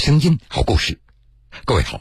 [0.00, 0.98] 声音，好故事。
[1.66, 2.00] 各位好，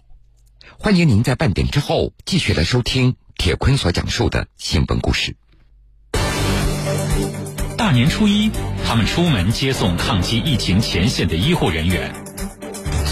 [0.79, 5.36] 欢迎您在半点之后继续来收听铁坤所讲述的新闻故事。
[7.75, 8.51] 大年初一，
[8.88, 12.13] 他们出门接送抗击疫情前线的医护人员。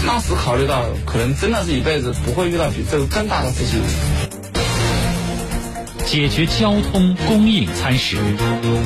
[0.06, 3.82] 当时考虑到，可能真的是一辈子不会遇到比这个更大的事情。
[6.06, 8.16] 解决交通供应餐食。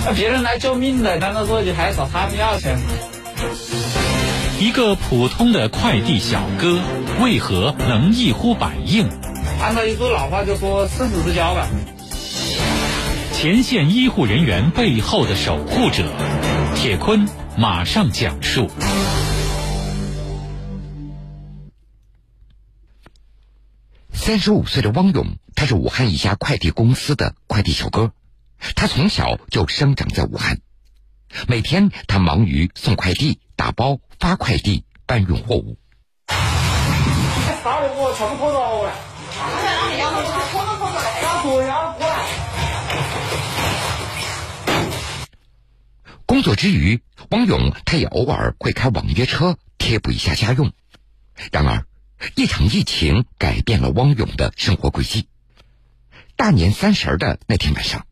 [0.04, 2.76] 那别人来救命的，难道说你还找他们要钱？
[4.62, 6.80] 一个普通的快递小哥，
[7.20, 9.08] 为何能一呼百应？
[9.60, 11.66] 按照一句老话就说“生死之交”吧。
[13.32, 16.08] 前线医护人员背后的守护者，
[16.76, 17.28] 铁坤
[17.58, 18.70] 马上讲述。
[24.12, 25.26] 三十五岁的汪勇，
[25.56, 28.12] 他是武汉一家快递公司的快递小哥，
[28.76, 30.60] 他从小就生长在武汉。
[31.48, 35.78] 每天，他忙于送快递、打包、发快递、搬运货物。
[46.26, 50.72] 工作之余，汪勇他也偶尔会开网约车贴补一下家用。
[51.50, 51.86] 然而，
[52.36, 55.28] 一场疫情改变了汪勇的生活轨迹。
[56.36, 58.06] 大年三十的那天晚上。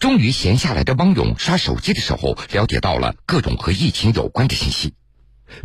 [0.00, 4.94] 终于闲下来的汪勇刷手机的时候，了解到了各种和疫情有关的信息。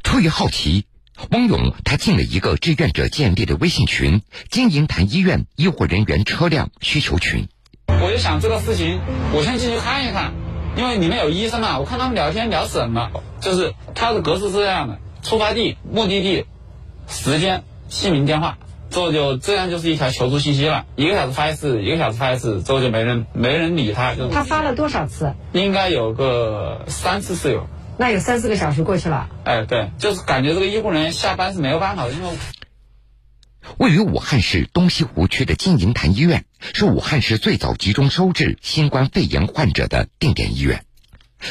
[0.03, 0.85] 出于好奇，
[1.31, 7.47] 汪勇他进了一个志愿者建立的微信群——金银潭医院医护人员车辆需求群。
[7.87, 8.99] 我就想这个事情，
[9.33, 10.33] 我先进去看一看，
[10.77, 11.79] 因为里面有医生嘛。
[11.79, 16.45] 我看他们聊天聊什么，就是他的格式是这样的：出发地、目的地、
[17.07, 18.57] 时间、姓名、电话。
[18.91, 24.13] 之后就这样就是一条求助信息了，一个小时发一次，一个小时发一次，之后就没人没人理他。
[24.13, 25.33] 就他发了多少次？
[25.53, 27.67] 应该有个三次是有。
[27.97, 29.29] 那有三四个小时过去了。
[29.45, 32.29] 哎，对，就是感觉这个医护人员下班是没有办法的，因为
[33.77, 40.83] 位于武汉市东西湖区的金银潭医院是武汉市最早集中收治新冠肺炎患者的定点医院，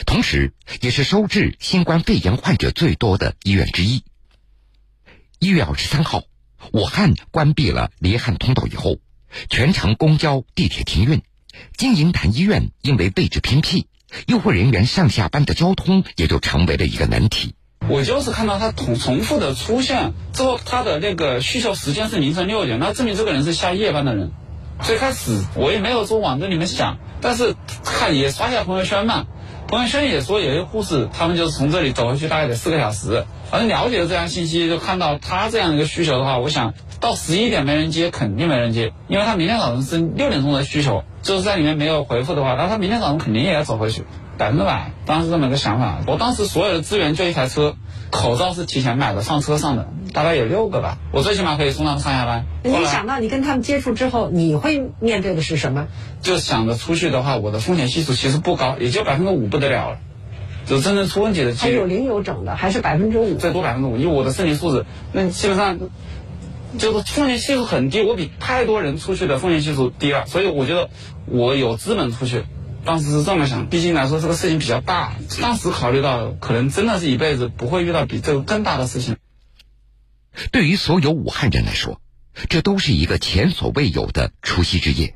[0.07, 4.03] 同时也是收治新冠肺炎患者最多的医院之一。
[5.39, 6.25] 一月二十三号。
[6.73, 8.99] 武汉关闭了离汉通道以后，
[9.49, 11.23] 全程公交、地铁停运。
[11.77, 13.87] 金银潭医院因为位置偏僻，
[14.27, 17.55] 医护人员上下班的交通也就成为了一个难题。
[17.89, 24.31] 我就是看到他重重复的出现之后，他的那个需求时间是凌晨六点，那证明这个人是下夜班的人。
[24.83, 27.55] 最开始我也没有说往这里面想，但是
[27.85, 29.27] 看也刷下朋友圈嘛，
[29.71, 33.25] 朋友圈也说有些护士他们就是从这里走回去大概得四个小时。
[33.53, 44.05] 反正了解了这样信息，就看到他这样一个需求的话，我想到十一点没人接，肯定没人接，因为他明天早上是六点钟的需求，就是在里面没有回复的话，那他明天早上肯定也要走回去，
[44.39, 45.99] 百分之百，当时这么一个想法。
[46.09, 47.77] 我当时所有的资源就一台车，
[48.10, 52.44] 口罩是提前买的上车上的，大概有六个吧，我最起码可以送他们上下班。
[52.65, 55.87] 你想到你跟他们接触之后，你会面对的是什么？
[56.21, 59.98] 就想着出去的话，我的风险系数其实不高，也就百分之五不得了了。
[60.66, 63.97] 就真正出问题的，还有零有整的，还是百分之五，最多百分之五。
[63.97, 65.78] 以我的身体素质，那基本上
[66.78, 68.03] 就是风险系数很低。
[68.03, 70.91] 我比太多人出去的风险系数低了，所以我觉得
[71.27, 72.44] 我有资本出去。
[72.85, 75.15] 当时是这么想，毕竟来说这个事情比较大。
[75.41, 79.17] 当时考虑到，可能真的是一辈子不会遇到比这个更大的事情。
[80.53, 82.01] 对于所有武汉人来说，
[82.49, 85.15] 这都是一个前所未有的除夕之夜。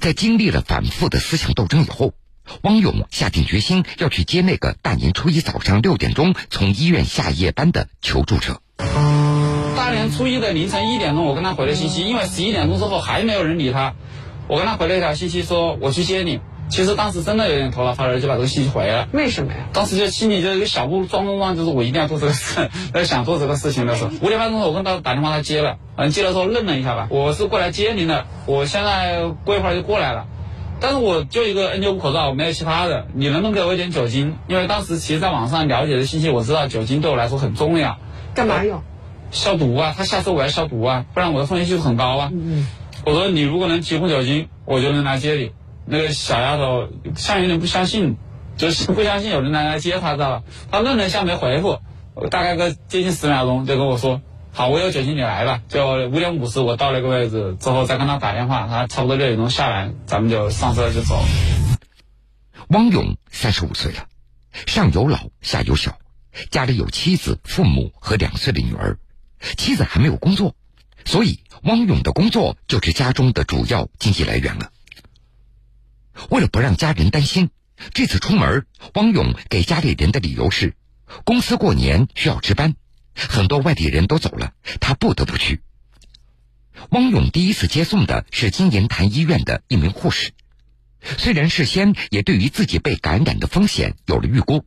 [0.00, 2.14] 在经历了反复的思想斗争以后。
[2.60, 8.60] 汪勇下定决心要去接那个大年初一早上六点钟从医院下夜班的求助者。
[8.76, 13.94] 大年初一的凌晨一点钟，我跟他回了信息，因为十一点钟之后还没有人理他，
[14.46, 16.40] 我跟他回了一条信息说我去接你。
[16.68, 19.08] 其实当时真的有点头脑发热，就把这个信息回了。
[19.12, 19.68] 为什么呀？
[19.72, 30.26] 当时就心里就一个小步装装装，就是我一定要做这个事，在想做这个事情的时候，五点半钟我跟他打电话，他接了，嗯，接了之后愣了一下吧，我是过来接您的，我现在过一会儿就过来了。
[30.80, 33.06] 但是我就一个 N95 口罩，我没有其他的。
[33.14, 34.36] 你能不能给我一点酒精？
[34.48, 37.98] 因为当时其实在网上了解的信息，我知道酒精对我来说很重要。
[38.34, 38.82] 干嘛用？
[39.30, 39.94] 消毒啊！
[39.96, 42.30] 他下次我要消毒啊，不然我的风险系数很高啊。
[42.32, 42.66] 嗯
[43.06, 45.52] 我说你如果能提供酒精，我就能来接你。
[45.86, 48.16] 那个小丫头像有点不相信，
[48.56, 50.42] 就是不相信有人来来接她，知道吧？
[50.70, 51.80] 她愣了一下没回复，
[52.30, 54.20] 大概个接近十秒钟就跟我说。
[54.56, 55.62] 好，我有酒精，你来吧。
[55.68, 61.20] 就五点五十，我到那个位置之后，再跟他打电话，他差不多六点钟下来，咱们就上车就走。
[62.68, 64.06] 汪勇三十五岁了，
[64.66, 65.98] 上有老下有小，
[66.52, 68.96] 家里有妻子、父母和两岁的女儿，
[69.56, 70.54] 妻子还没有工作，
[71.04, 74.70] 所以汪勇的工作就是家中的主要经济来源了。
[76.30, 77.50] 为了不让家人担心，
[77.92, 80.74] 这次出门，汪勇给家里人的理由是，
[81.24, 82.74] 公司过年需要值班。
[83.14, 85.60] 很多外地人都走了，他不得不去。
[86.90, 90.32] 汪勇第一次接送的是金银潭医院的一名护士，
[91.18, 94.64] 虽然事先也对于自己被感染的风险有了预估，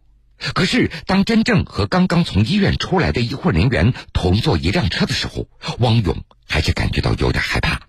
[0.53, 5.49] 可是当真正和刚刚从医院出来的医护人员同坐一辆车的时候，
[5.79, 7.86] 汪勇还是感觉到有点害怕。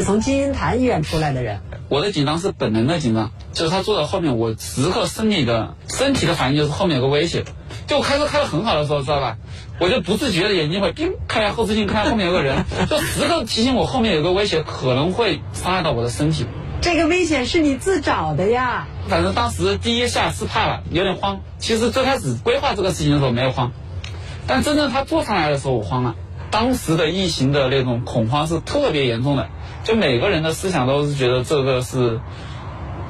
[0.00, 1.60] 是从金银潭医院出来的人，
[1.90, 7.44] 我的紧张是本能的紧张，就是他坐在后面，我时刻身体的身体的反应就是后面有个威胁。
[7.86, 9.36] 就我开车开的很好的时候，知道吧？
[9.78, 16.46] 我就不自觉的眼睛会盯看一下后视镜，看下后面有个人，就时刻提醒我后面有个威胁，可能会伤害到我的身体。
[16.80, 18.88] 这个危险是你自找的呀。
[19.06, 21.40] 反正当时第一下是怕了，有点慌。
[21.58, 23.72] 其实最开始规划这个事情的时候没有慌，
[24.46, 26.14] 但真正他坐上来的时候我慌了。
[26.50, 29.48] 当时的疫情的那种恐慌是特别严重的，
[29.84, 32.20] 就每个人的思想都是觉得这个是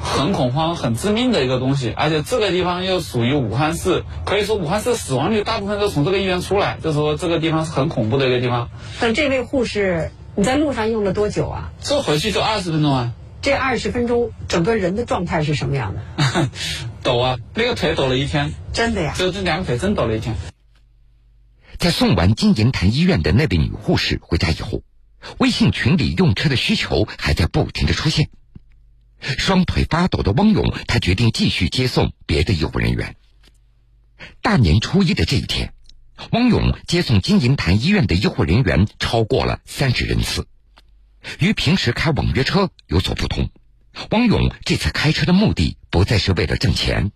[0.03, 8.71] 很恐慌、很致命的一个东西，而且这个地方又属于武汉市，可以说武汉市死亡率大部分都从这个医院出来，就说这个地方是很恐怖的一个地方。
[9.01, 11.73] 但这位护士，你在路上用了多久啊？
[11.81, 13.13] 这回去就二十分钟啊。
[13.43, 16.49] 这二十分钟，整个人的状态是什么样的？
[17.03, 18.53] 抖啊，那个腿抖了一天。
[18.73, 19.15] 真的呀？
[19.17, 20.37] 就这两个腿真抖了一天。
[21.79, 24.83] 在送完金银潭医院的那位女护士回家以后，
[25.39, 28.31] 微信群里用车的需求还在不停的出现。
[29.21, 33.17] 双腿发抖的汪勇，他决定继续接送别的医护人员。
[34.43, 35.75] 大年初一的这一天，
[36.33, 40.47] 汪勇接送金银潭医院的医护人员超过了三十人次。
[41.39, 43.51] 与平时开网约车有所不同，
[44.11, 47.13] 汪勇这次开车的目的不再是为了挣钱。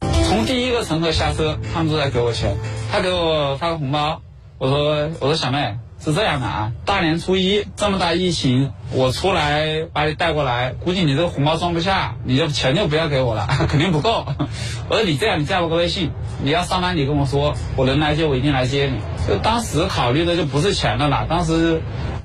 [0.00, 2.56] 从第一个乘客下车，他们都在给我钱，
[2.92, 4.22] 他给我发个红包。
[4.58, 14.24] 我说：“我说小妹，是这样的啊，大年初一这么大疫情，我出来把你带过来，估计你这个红包装不下，你就钱就不要给我了， 肯定不够。
[14.88, 16.10] 我说你这样，你加我个微信，
[16.42, 19.00] 你要上班你跟我说，我能来接我一定来接你。
[19.26, 21.82] 就当时考虑的就不是钱了啦，当时。”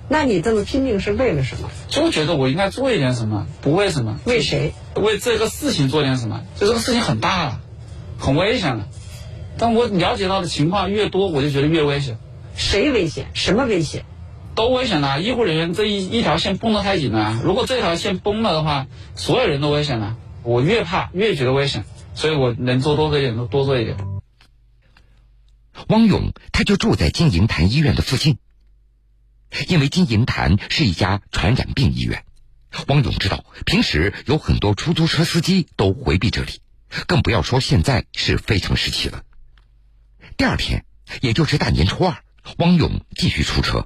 [0.09, 1.69] 那你这么拼命是为了什么？
[1.87, 4.19] 就觉得我应该做一点什么，不为什么？
[4.25, 4.73] 为谁？
[4.95, 6.41] 为这个事情做点什么？
[6.59, 7.59] 就这个事情很大了，
[8.19, 8.85] 很危险了。
[9.57, 12.17] 但我了解到的情况越多，我就觉得越危险。
[12.55, 13.27] 谁危险？
[13.33, 14.05] 什么危险？
[14.55, 15.21] 都危险了。
[15.21, 20.17] 医护人员这一一条线绷得太紧了，如果这条线崩了的话，所有人都危险了。
[20.43, 23.97] 我越怕越觉得危险，所以我能做多做一点就多做一点。
[25.87, 28.37] 汪勇他就住在金银潭医院的附近。
[29.67, 32.25] 因为金银潭是一家传染病医院，
[32.87, 36.59] 汪勇知道平时有很多出租车司机都回避这里，
[37.05, 39.21] 更不要说现在是非常时期了。
[40.37, 40.85] 第二天，
[41.21, 42.17] 也就是大年初二，
[42.57, 43.85] 汪勇继续出车，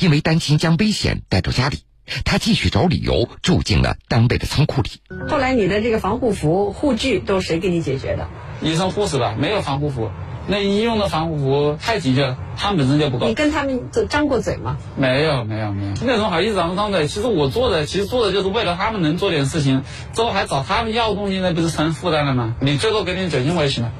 [0.00, 1.78] 因为担心将危险带到家里，
[2.24, 4.90] 他继续找理由住进了单位的仓库里。
[5.28, 8.28] 后来，你的这个防护服、护具都是谁给你解决的？
[8.60, 10.10] 医生、护士吧，没有防护服。
[10.48, 13.28] 那医用的防护服太紧缺了，他们本身就不够。
[13.28, 14.76] 你跟他们张过嘴吗？
[14.96, 15.92] 没有，没有，没有。
[16.02, 17.06] 那种好意思张不张嘴？
[17.06, 19.84] 其实我做的，其实做的就是为了他们能做点事情，
[20.14, 22.56] 之后还找他们要东西，那不是成负担了吗？
[22.60, 23.92] 你最多给点酒精我也行了，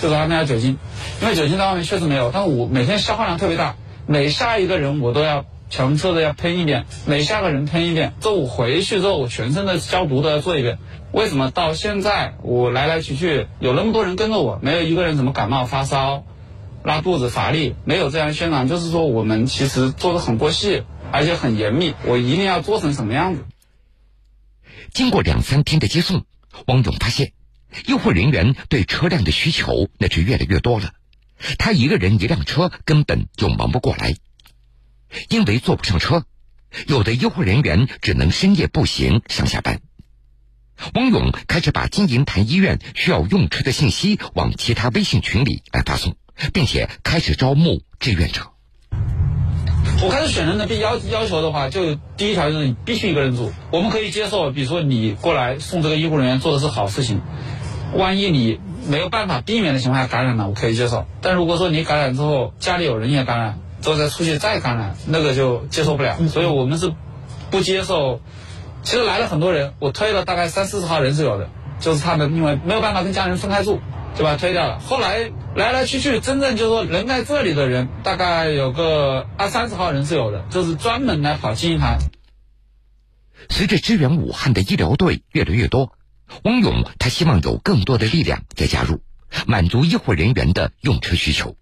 [0.00, 0.78] 就找他们要酒精，
[1.22, 2.30] 因为酒精在外面确实没有。
[2.32, 3.76] 但我每天消耗量特别大，
[4.06, 8.14] 每下一个人我都要强车的要喷一遍，每下个人喷一遍。
[8.20, 10.78] 这我回去之后，我全身的消毒都要做一遍。
[11.12, 16.24] 为什么到现在我来来去去有那么多人跟着我，没有一个人怎么感冒发烧、
[16.82, 20.82] 拉肚子、乏力，没有这样宣传，就是说我们其实做的很过细，
[21.12, 23.44] 而且很严密，我一定要做成什么样子。
[24.92, 26.24] 经过两三天的接送，
[26.66, 27.32] 汪勇发现，
[27.86, 30.90] 医护人员对车辆的需求那是越来越多了，
[31.58, 34.14] 他一个人一辆车根本就忙不过来，
[35.28, 36.24] 因为坐不上车，
[36.86, 39.80] 有的医护人员只能深夜步行上下班。
[40.94, 46.16] 汪勇开始把金银潭医院需要用车的信息往其他微信群里来发送，
[46.52, 48.52] 并且开始招募志愿者。
[50.02, 53.52] 我开始选人的必要要求的话，就第一条就是你必须一个人住。
[53.70, 57.22] 我们可以接受，比如说你过来送这个医护人员做的是好事情，
[57.94, 61.06] 万一你没有办法避免的情况下感染了，我可以接受。
[61.20, 66.16] 但如果说你感染之后家里有人也感染，之后再出去再感染，那个就接受不了。
[66.28, 66.92] 所以我们是
[67.50, 68.20] 不接受。
[68.82, 71.48] 其实来了很多人，我推了大概三四十号人是有的，
[71.80, 73.80] 就是他们因为没有办法跟家人分开住，
[74.14, 74.78] 就把他推掉了。
[74.78, 81.98] 后来来来去去，真正就是说人在这里的人，大概有个二三十号人是有的，就是专门来跑金银潭。
[83.50, 85.92] 随着支援武汉的医疗队越来越多，
[86.42, 89.02] 汪勇他希望有更多的力量再加入，
[89.46, 91.56] 满足医护人员的用车需求。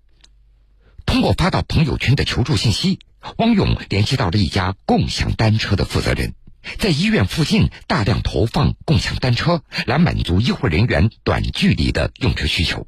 [1.07, 2.99] 通过发到朋友圈的求助信息，
[3.37, 6.35] 汪勇联系到了一家共享单车的负责人。
[6.79, 12.87] 在医院附近大量投放共享单车，来满足医护人员短距离的用车需求。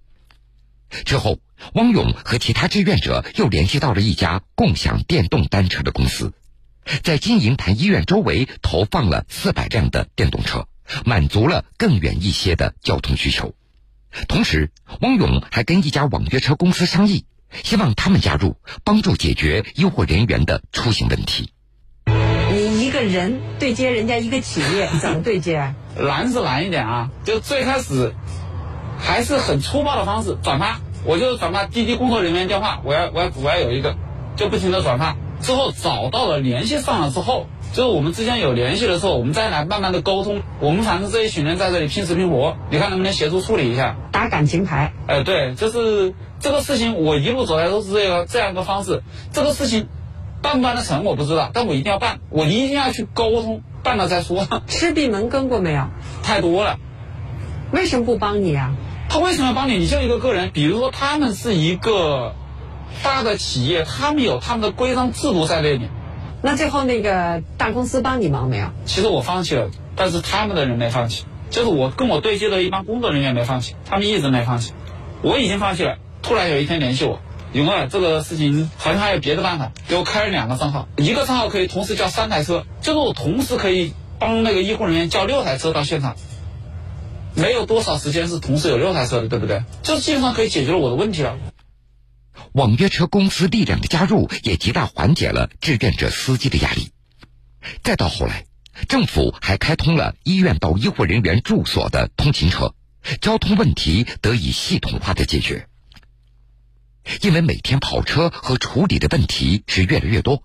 [1.05, 1.41] 之后，
[1.75, 6.33] 汪勇和其他志愿者又联系到了一家共享电动单车的公司，
[7.03, 10.69] 在金银潭医院周围投放了四百辆的电动车，
[11.05, 13.55] 满足了更远一些的交通需求。
[14.29, 17.27] 同时，汪勇还跟一家网约车公司商议，
[17.63, 21.53] 希望他们加入，帮助解决医护人员的出行问题。
[22.51, 25.75] 你一个人对接人家一个企业，怎么对接？
[25.99, 28.15] 难是难一点啊，就最开始
[28.99, 33.97] 还是很粗暴的方式转发，我就转发滴滴工作人员电话，我要我要我要有一个，
[34.37, 35.17] 就不停的转发。
[35.43, 37.47] 之后找到了联系上了之后，
[37.77, 40.41] 就是我们之间有联系的时候，我们再来慢慢的沟通。
[40.61, 43.97] 我们反正这一群人在这里拼死拼活，你看能不能协助处理一下？
[44.13, 44.95] 打感情牌。
[45.07, 49.03] 哎，对，就是这个事情，我一路走来都是这个这样一个方式。
[49.31, 49.89] 这个事情
[50.41, 54.49] 办不办得成我不知道，但我一定要办，我一定要去沟通，办了再说。
[54.67, 55.89] 吃闭门羹过没有？
[56.23, 56.79] 太多了。
[57.73, 58.73] 为什么不帮你啊？
[59.11, 59.75] 他为什么要帮你？
[59.77, 62.35] 你就一个个人，比如说他们是一个
[63.03, 65.91] 大的企业，他们有他们的规章制度在那里。
[66.43, 68.69] 那最后那个大公司帮你忙没有？
[68.85, 74.73] 其实我放弃了，但是他们的人没放弃，就是我跟我对接的一帮工作人员没放弃，他们一直没放弃。
[75.23, 77.19] 我已经放弃了，突然有一天联系我，
[77.53, 86.15] 勇儿，这个事情好像还有别的办法，给我开了两个账号，一个账号可以同时叫三台车，就是我同时可以帮那个医护人员叫六台车到现场。
[87.35, 89.63] 没有多少时间是同时有六台车的，对不对？
[89.83, 91.37] 这基本上可以解决了我的问题了。
[92.57, 96.91] 网约车公司力量的加入，也极大缓解了志愿者司机的压力。
[97.83, 98.47] 再到后来，
[98.89, 102.75] 政府还开通了医院到医护人员住所的通勤车，
[103.21, 105.67] 交通问题得以系统化的解决。
[107.21, 110.43] 因为每天跑车和处理的问题是越来越多，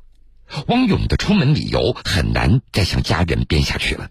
[0.68, 4.10] 汪勇的出门理由很难再向家人编下去了。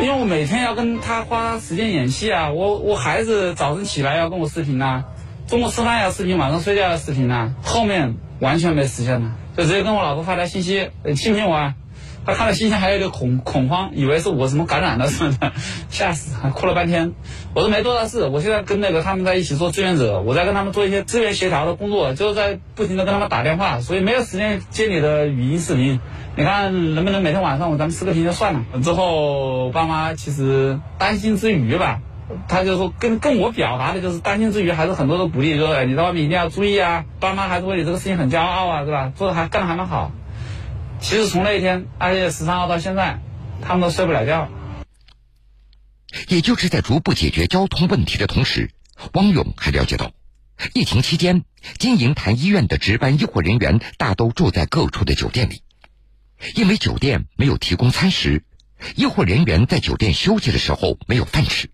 [0.00, 5.04] 因为我每天要跟他花时间演戏啊，我我孩子早晨起来要跟我视频呐，
[5.50, 11.74] 中午吃饭要视频，晚上睡觉要视频呐，后面完全没时间了，就直接跟我老婆发条信息，信不信我啊？
[12.24, 15.50] 他看了信息还有点恐恐慌，以为是我什么感染了什么的，
[15.90, 17.14] 吓死，还哭了半天。
[17.52, 25.98] 我说没多大事，我现在跟那个他们在一起做志愿者，我在跟他们做一些资源协调的工作，就是在不停的跟他们打电话，所以没有时间接你的语音视频。
[26.36, 28.64] 你看能不能每天晚上我咱们视频就算了。
[28.84, 32.00] 之后爸妈其实担心之余吧，
[32.48, 39.12] 他就说跟跟我表达的就是担心之余，还是很多的鼓励，说你在外面一定要注意啊，爸妈还是为你这个事情很骄傲啊，是吧？
[39.16, 40.12] 做的还干的还蛮好。
[41.00, 43.20] 其实从那一天二月十三号到现在，
[43.62, 44.48] 他们都睡不了觉。
[46.28, 48.70] 也就是在逐步解决交通问题的同时，
[49.14, 50.12] 汪勇还了解到，
[50.74, 51.44] 疫情期间
[51.78, 55.62] 金银潭医院的值班医护人员大都住在各处的酒店里，
[56.54, 58.44] 因为酒店没有提供餐食，
[58.94, 61.70] 医护人员在酒店休息的时候没有饭吃。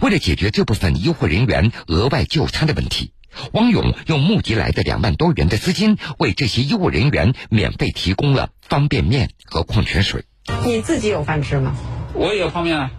[0.00, 3.12] 为了解决这部分医护人员额外就餐的问题。
[3.52, 10.24] 汪勇用募集来的两万多元的资金，为这些医务人员免费提供了方便面和矿泉水。
[10.64, 11.74] 你自己有饭吃吗？
[12.14, 12.90] 我也有泡面啊，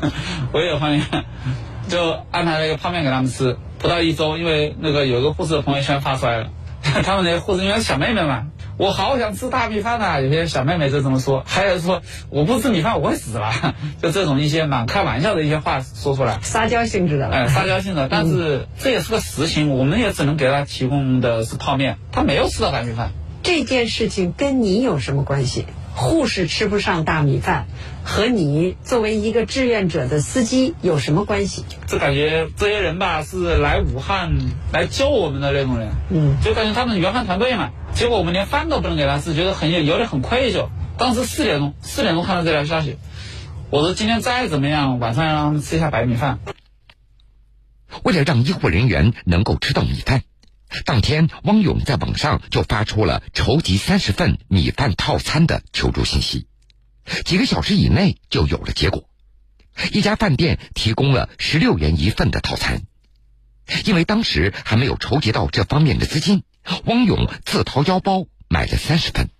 [0.52, 1.02] 我也有泡面，
[1.88, 3.58] 就安排了一个泡面给他们吃。
[3.78, 6.50] 不到一周，因为那个有个护士的朋友圈发出来了，
[7.04, 8.46] 他们那些护士因为小妹妹嘛。
[8.78, 10.20] 我好想吃大米饭呐！
[10.20, 17.28] 有些小妹妹就这么说，还有说我不吃米饭我会死了， 就这种一些蛮开玩笑的一些话说出来，撒娇性质的。
[17.28, 23.12] 哎，撒娇性质，但是这也是个实情，我们也只能给他提供的是泡面，他没有吃到白米饭。
[23.42, 25.64] 这件事情跟你有什么关系？
[25.98, 27.68] 护士吃不上大米饭，
[28.04, 31.64] 和你作为一个志愿者的司机有什么关系？
[31.86, 34.36] 就感觉这些人吧，是来武汉
[34.74, 37.70] 来救我们的那种人，嗯，就感觉他们援汉团队嘛。
[37.94, 40.68] 结果我们连饭都不能给他吃，觉得很有有点很愧疚。
[40.98, 42.98] 当时四点钟，四点钟看到这条消息，
[43.70, 46.40] 我说今天再怎么样，晚上要让他们吃一下白米饭。
[48.02, 50.20] 为了让医护人员能够吃到米饭。
[50.84, 56.46] 当天，汪勇在网上就发出了筹集三十份米饭套餐的求助信息，
[57.24, 59.08] 几个小时以内就有了结果。
[59.92, 62.82] 一家饭店提供了十六元一份的套餐，
[63.84, 66.42] 因为当时还没有筹集到这方面的资金，
[66.84, 69.30] 汪勇自掏腰包买了三十份。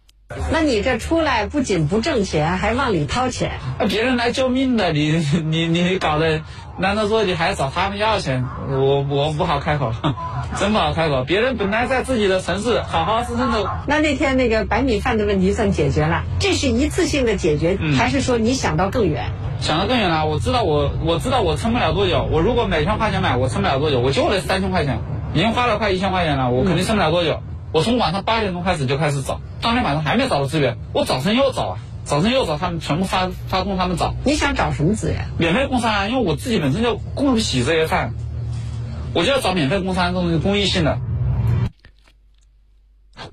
[0.50, 3.52] 那你这出来不仅不挣钱，还往里掏钱？
[3.88, 6.40] 别人来救命的，你 你你搞的，
[6.78, 8.45] 难道说你还找他们要钱？
[8.68, 9.92] 我我不好开口，
[10.59, 11.23] 真不好开口。
[11.25, 13.71] 别人本来在自己的城市好好生生的。
[13.87, 16.25] 那那天那个白米饭的问题算解决了？
[16.40, 19.30] 这是一次性的解决，还是说你想到更远？
[19.61, 20.26] 想到更远了。
[20.26, 22.28] 我知道我我知道我撑不了多久。
[22.33, 24.00] 我如果每天花钱买，我撑不了多久。
[24.00, 24.99] 我就那三千块钱，
[25.35, 27.40] 已经花了快一千块钱了，我肯定撑不了多久。
[27.76, 34.14] 我从晚上八点钟开始就开始找，当天晚上还没找到资源，我早晨又找啊，早晨又找，他们全部发发供他们找。
[34.25, 35.28] 你想找什么资源？
[35.37, 38.14] 免费供餐啊，因为我自己本身就供不起这些饭，
[39.12, 40.99] 我就要找免费供餐，这种公益性的。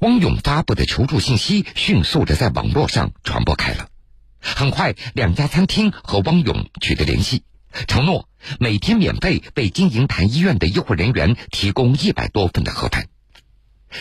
[0.01, 3.87] 汪勇发布的求助信息迅速的在网络上传播开了。
[4.41, 7.43] 很快，两家餐厅和汪勇取得联系，
[7.87, 8.27] 承诺
[8.59, 13.05] 每天免费为金银潭医院的医护人员提供一百多份的盒饭。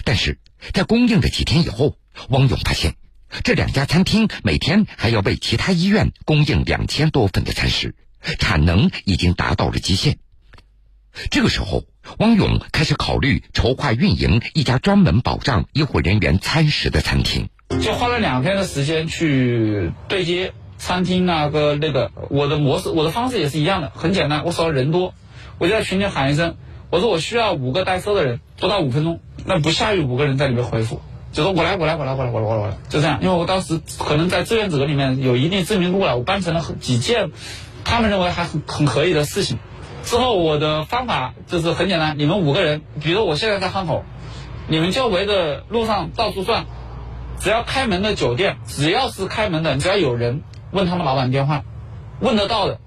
[0.05, 0.39] 但是
[0.73, 1.97] 在供应的几天以后，
[2.29, 2.95] 汪勇发现，
[3.45, 7.95] 这两家餐厅每天还要为其他医院供应两千多份的餐食，
[8.39, 10.19] 产能已经达到了极限。
[11.31, 11.85] 这个时候，
[12.19, 17.49] 汪勇开始考虑筹划运营一家专门保障医护人员餐食的餐厅。
[17.83, 25.15] 就花了两天的时间去对接餐厅那个那个，我的模式我的方式也是一样的，很简单，我手上人多，
[25.59, 26.57] 我就在群里喊一声，
[26.91, 31.01] 我说我需要五个代收的人，不到五分钟，那不下于五个人在里面回复，
[31.33, 37.31] 就说我来我来我来我来我来我来，就这样，因为我当时可能在志愿者里面有一定知名度了，我办成了几件，
[37.85, 39.59] 他们认为还很很可以的事情。
[40.05, 44.05] 之后我的方法就是很简单，你们五个人，比如我现在在汉口，
[44.69, 46.67] 你们就围着路上到处转。
[47.39, 51.65] 只要开门的酒店，只要是开门的，只要有人问他们老板电话，
[52.21, 52.79] 问得到的，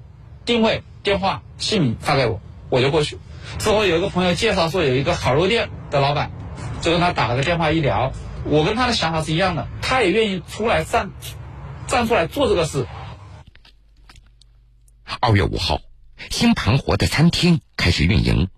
[0.46, 3.18] 定位、电话、姓名发给我，我就过去。
[3.60, 6.32] 之后有一个朋友介绍说有一个烤肉店的老板，
[6.86, 8.14] 就跟他打了个电话一聊，
[8.44, 11.10] 我跟他的想法是一样的，他也愿意出来站，
[11.88, 12.86] 站出来做这个事。
[15.20, 15.82] 二月五号，
[16.30, 18.50] 新盘活的餐厅开始运营。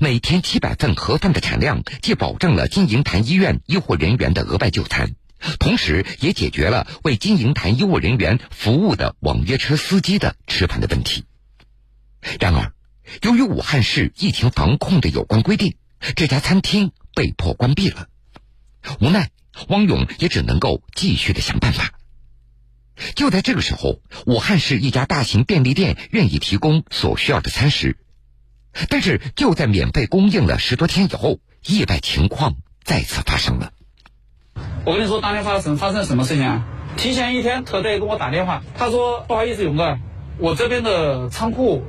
[0.00, 5.14] 每天七百份盒饭的产量，既保证了金银潭医院医护人员的额外就餐。
[5.60, 11.26] 同时，也解决了为金银潭医务人员服务的网约车司机的吃饭的问题。
[12.40, 12.72] 然而，
[13.22, 15.76] 由于武汉市疫情防控的有关规定，
[16.16, 18.06] 这家餐厅被迫关闭了。
[19.00, 19.30] 无奈，
[19.68, 21.92] 汪勇也只能够继续的想办法。
[23.14, 27.96] 就在这个时候，武汉市一家大型便利店愿意提供所需要的餐食，
[28.88, 33.72] 但是就在免费供应了十多天以后，意外情况再次发生了。
[34.84, 36.66] 我跟你说，当天发生发生什么事情啊？
[36.96, 39.98] 提前一天，特队给我打电话，他说：“不好意思，勇哥，
[40.38, 41.84] 我这边的仓库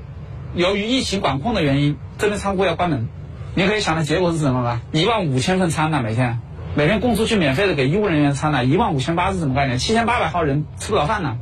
[0.53, 3.07] 由于疫情管控的原因，这边仓库要关门。
[3.55, 4.81] 你可以想的结果是什么吧？
[4.91, 6.39] 一万五千份餐呢，每天
[6.75, 9.79] 每天供出去免费的给医务人员餐呢，一万五千八是什么概念？
[9.79, 11.37] 七千八百号人吃不了饭呢？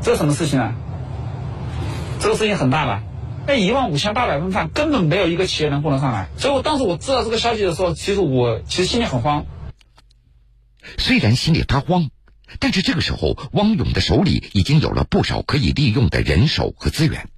[0.00, 0.74] 这什么事情啊？
[2.20, 3.02] 这个事情很大吧？
[3.46, 6.28] 那一万五千八百份饭根本没有一个企业能供得上来。
[6.36, 9.46] 所以我当时我知道这个消息的时候，其实我其实心里很慌。”
[10.98, 12.10] 虽然心里发慌，
[12.58, 17.28] 但是这个时候，汪勇的手里已经有了不少可以利用的人手和资源。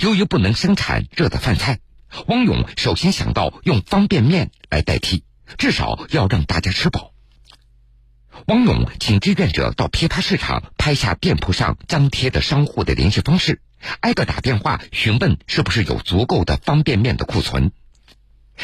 [0.00, 1.78] 由于不能生产热的饭菜，
[2.26, 5.22] 汪勇首先想到用方便面来代替，
[5.58, 7.12] 至少要让大家吃饱。
[8.46, 13.60] 汪勇请志愿者到批发市场拍下店铺上张贴的商户的联系方式，
[14.00, 17.72] 挨个打电话询问是不是有足够的方便面的库存。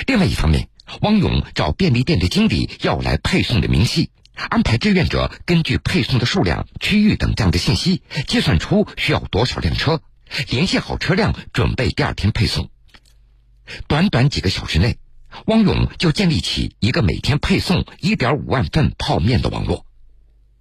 [0.07, 0.69] 另外一方面，
[1.03, 10.01] 汪勇找便利店的经理要来配送的明细，安排志愿者根据配送的数量、区域等这样的信息，计算出需要多少辆车，
[10.49, 12.71] 联系好车辆，准备第二天配送。
[13.88, 14.98] 短短几个小时内，
[15.46, 19.87] 汪勇就建立起一个每天配送一点五万份泡面的网络，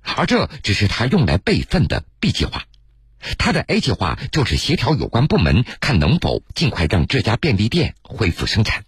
[0.04, 2.64] 而这只是他用来备份的 B 计划。
[3.38, 8.84] 他的 A 计划就是协调有关部门，看能否尽快让这家便利店恢复生产。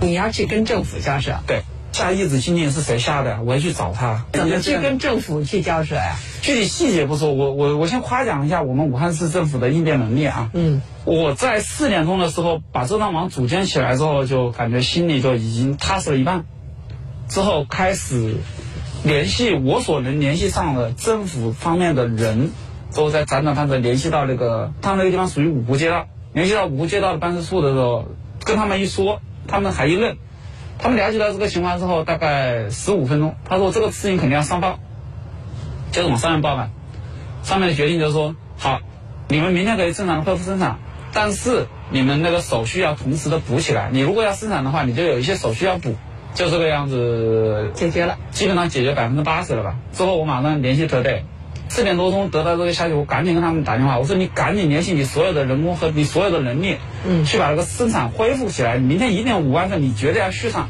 [0.00, 3.42] 你要去跟政府交涉，对，下一纸禁令是谁下的？
[3.42, 4.24] 我要去找他。
[4.32, 6.16] 怎么去跟政府去交涉呀？
[6.44, 10.50] 具体细节不说，我我我先夸奖一下我们武汉市政府的应变能力啊。
[10.52, 16.44] 嗯，我在四点钟的时候把这张网组建起来之后，就感觉心里就已经踏实了一半。
[17.28, 18.34] 之后开始
[19.04, 22.50] 联系我所能联系上的政府方面的人，
[22.90, 28.04] 之后再辗转反侧联系到那个他们那个地方属于五湖街道，联系到五湖街道的办事处的时候，
[28.44, 29.22] 跟他们一说。
[29.46, 30.16] 他们还一愣，
[30.78, 34.78] 他们了解到这个情况之后，大概十五分钟，他说这个事情肯定要上报，
[35.94, 36.70] 就是往上面报嘛。
[37.44, 38.80] 上面的决定就是说，好，
[39.28, 40.78] 你们明天可以正常的恢复生产，
[41.12, 43.90] 但是你们那个手续要同时的补起来。
[43.92, 45.94] 你如果要生产的话，你就有一些手续要补，
[46.34, 49.76] 就这个样子解决了，基本上解决百分之八十了吧。
[49.92, 51.24] 之后我马上联系特队。
[51.66, 58.76] 四点多钟得到这个消息，我赶紧跟他们打电话，我说你赶紧联系你所有的人工和你所有的能力，嗯，去把这个生产恢复起来。
[58.76, 60.68] 明天一定五万份，你绝对要续上，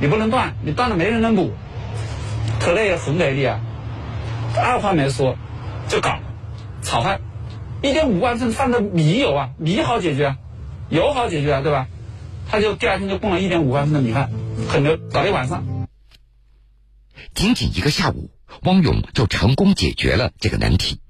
[0.00, 1.52] 你不能断，你断了没人能补。
[2.58, 3.60] 特队也很给力啊，
[4.58, 5.36] 二话没说
[5.88, 6.18] 就搞
[6.82, 7.20] 炒饭，
[7.82, 10.38] 一点五万份饭的米有啊，米好解决啊，
[10.88, 11.86] 油好解决啊，对吧？
[12.48, 14.30] 他就第二天就供了一点五万份的米饭，
[14.68, 15.64] 很牛，搞一晚上，
[17.34, 18.30] 仅仅一个下午。
[18.64, 21.00] 汪勇就成功解决了这个难题，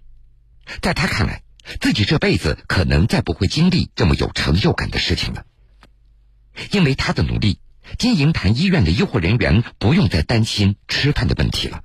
[0.82, 1.42] 在他看来，
[1.80, 5.44] 自己这辈子可能再不会经历这么有成就感的事情了。
[6.70, 7.58] 因为他的努力，
[7.98, 11.82] 金银潭医院的医护人员不用再担心吃饭的问题了。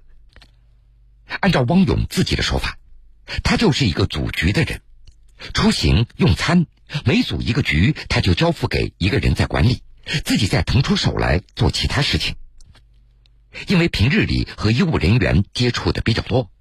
[1.41, 2.77] 按照汪勇自己的说法，
[3.43, 4.81] 他就是一个组局的人，
[5.53, 6.65] 出行用餐，
[7.03, 9.81] 每组一个局，他就交付给一个人在管理，
[10.23, 12.35] 自己再腾出手来做其他事情。
[13.67, 16.51] 因为平日里和医务人员接触的比较多，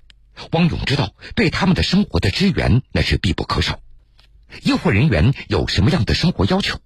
[0.53, 3.81] 汪勇知道对他们的生活的支援那是必不可少。
[4.63, 6.81] 医护人员有什么样的生活要求，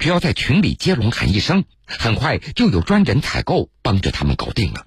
[0.00, 4.86] 只要在群里接龙喊一声，很快就有专人采购帮着他们搞定了。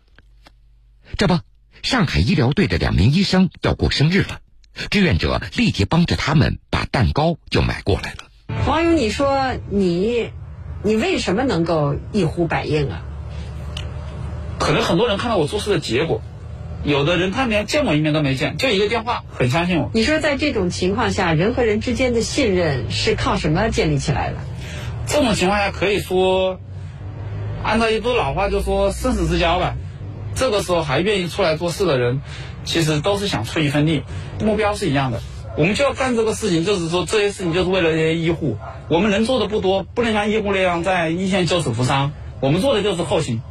[1.18, 1.40] 这不，
[1.86, 4.40] 上海医疗队的两名医生要过生日了，
[4.90, 8.66] 志愿者立即帮着他们把蛋糕就买过来了。
[8.66, 10.32] 网友，你说你，
[10.82, 13.04] 你为什么能够一呼百应啊？
[14.58, 16.24] 可能很多人看到我做事的结果，
[16.84, 19.92] 有的人他连见我一面都没见，就一个电话，很相信我。
[19.94, 24.38] 你说在这种情况下，人和人之间的信任是靠什么建立起来的？
[25.06, 26.60] 这种情况下可以说，
[27.64, 29.76] 按照一句老话就说生死之交吧。
[30.36, 32.22] 这个时候还愿意出来做事的人，
[32.66, 34.04] 其实都是想出一份力，
[34.44, 35.22] 目标是一样的。
[35.58, 38.58] 我们就要干这个事情，就是说这些事情就是为了这些医护。
[38.90, 42.12] 我们能做的不多，不能像医护那样在一线救死扶伤。
[42.42, 43.42] 我们做的就是后勤，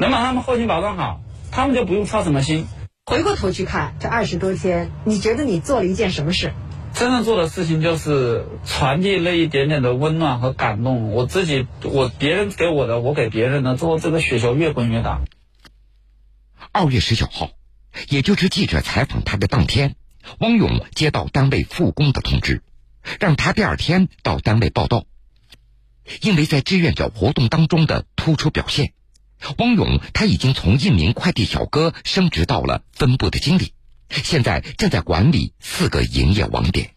[0.00, 1.20] 能把他们后勤保障好，
[1.52, 2.66] 他们就不用操什么心。
[3.06, 6.52] 回过头去看这二十多天，你觉得你做了一件什么事？
[6.92, 11.12] 真正做的事情就是传递那一点点的温暖和感动。
[11.12, 15.20] 我自己，我别人给我的，我给别人的，最后这个雪球越滚越大。
[16.78, 17.50] 二月十九号，
[18.08, 19.96] 也就是记者采访他的当天，
[20.38, 22.62] 汪勇接到单位复工的通知，
[23.18, 25.04] 让他第二天到单位报道。
[26.20, 28.92] 因为在志愿者活动当中的突出表现，
[29.56, 33.72] 汪勇他已经从一名快递小哥升职到了分部的经理，
[34.08, 36.94] 现在正在管理四个营业网点。